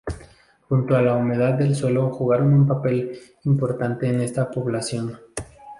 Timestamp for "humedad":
1.15-1.53